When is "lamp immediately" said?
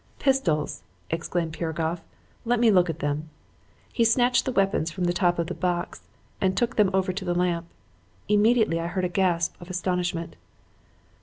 7.35-8.79